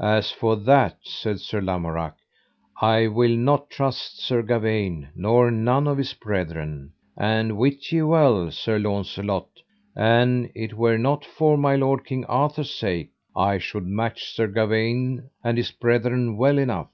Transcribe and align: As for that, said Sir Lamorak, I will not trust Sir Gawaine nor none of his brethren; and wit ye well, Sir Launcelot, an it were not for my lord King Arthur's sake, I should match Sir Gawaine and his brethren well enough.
As 0.00 0.32
for 0.32 0.56
that, 0.56 0.98
said 1.04 1.38
Sir 1.38 1.60
Lamorak, 1.60 2.16
I 2.80 3.06
will 3.06 3.36
not 3.36 3.70
trust 3.70 4.18
Sir 4.18 4.42
Gawaine 4.42 5.10
nor 5.14 5.52
none 5.52 5.86
of 5.86 5.98
his 5.98 6.14
brethren; 6.14 6.94
and 7.16 7.56
wit 7.56 7.92
ye 7.92 8.02
well, 8.02 8.50
Sir 8.50 8.80
Launcelot, 8.80 9.48
an 9.94 10.50
it 10.56 10.74
were 10.74 10.98
not 10.98 11.24
for 11.24 11.56
my 11.56 11.76
lord 11.76 12.04
King 12.04 12.24
Arthur's 12.24 12.74
sake, 12.74 13.12
I 13.36 13.58
should 13.58 13.86
match 13.86 14.34
Sir 14.34 14.48
Gawaine 14.48 15.30
and 15.44 15.56
his 15.56 15.70
brethren 15.70 16.36
well 16.36 16.58
enough. 16.58 16.90